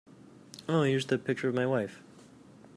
[0.65, 2.01] Here's the picture of my wife.